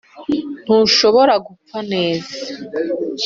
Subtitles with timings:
[0.63, 2.31] ntushobora gupfa neza